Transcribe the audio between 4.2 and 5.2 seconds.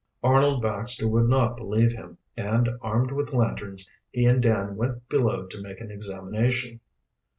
and Dan went